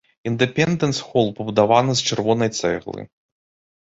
Індэпендэнс-хол 0.29 1.27
пабудаваны 1.41 1.93
з 1.99 2.09
чырвонай 2.11 2.49
цэглы. 2.61 3.01